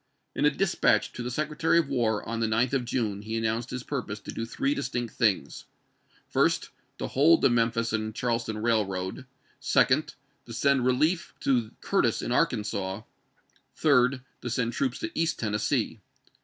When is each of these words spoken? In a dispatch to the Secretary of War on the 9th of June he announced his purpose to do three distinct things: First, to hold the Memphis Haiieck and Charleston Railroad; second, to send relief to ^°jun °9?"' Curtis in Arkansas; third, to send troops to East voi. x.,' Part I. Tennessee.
In 0.33 0.45
a 0.45 0.49
dispatch 0.49 1.13
to 1.13 1.21
the 1.21 1.29
Secretary 1.29 1.77
of 1.77 1.87
War 1.87 2.27
on 2.27 2.39
the 2.39 2.47
9th 2.47 2.73
of 2.73 2.85
June 2.85 3.21
he 3.21 3.37
announced 3.37 3.69
his 3.69 3.83
purpose 3.83 4.19
to 4.21 4.31
do 4.31 4.47
three 4.47 4.73
distinct 4.73 5.13
things: 5.13 5.65
First, 6.27 6.71
to 6.97 7.05
hold 7.05 7.43
the 7.43 7.51
Memphis 7.51 7.91
Haiieck 7.91 7.99
and 7.99 8.15
Charleston 8.15 8.57
Railroad; 8.63 9.27
second, 9.59 10.15
to 10.47 10.53
send 10.53 10.87
relief 10.87 11.35
to 11.41 11.53
^°jun 11.61 11.71
°9?"' 11.73 11.81
Curtis 11.81 12.21
in 12.23 12.31
Arkansas; 12.31 13.01
third, 13.75 14.21
to 14.41 14.49
send 14.49 14.73
troops 14.73 14.97
to 14.97 15.11
East 15.13 15.39
voi. 15.39 15.39
x.,' 15.39 15.39
Part 15.39 15.41
I. 15.49 15.51
Tennessee. 15.51 15.99